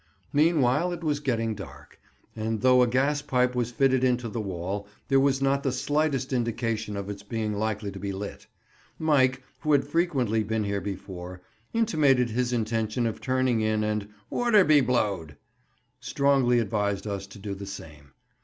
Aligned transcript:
Meanwhile 0.33 0.93
it 0.93 1.03
was 1.03 1.19
getting 1.19 1.53
dark, 1.53 1.99
and 2.35 2.61
though 2.61 2.81
a 2.81 2.87
gaspipe 2.87 3.53
was 3.53 3.69
fitted 3.69 4.03
into 4.03 4.29
the 4.29 4.41
wall, 4.41 4.87
there 5.09 5.19
was 5.19 5.43
not 5.43 5.61
the 5.61 5.71
slightest 5.71 6.33
indication 6.33 6.97
of 6.97 7.07
its 7.07 7.21
being 7.21 7.53
likely 7.53 7.91
to 7.91 7.99
be 7.99 8.11
lit. 8.11 8.47
Mike, 8.97 9.43
who 9.59 9.73
had 9.73 9.85
frequently 9.85 10.41
been 10.43 10.63
here 10.63 10.81
before, 10.81 11.43
intimated 11.71 12.31
his 12.31 12.51
intention 12.51 13.05
of 13.05 13.21
turning 13.21 13.61
in, 13.61 13.83
and, 13.83 14.07
"order 14.31 14.63
be 14.63 14.81
blowed!" 14.81 15.37
strongly 15.99 16.57
advised 16.57 17.05
us 17.05 17.27
to 17.27 17.37
do 17.37 17.53
the 17.53 17.67
same. 17.67 18.13